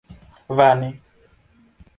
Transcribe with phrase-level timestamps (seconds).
[0.57, 0.89] Vane.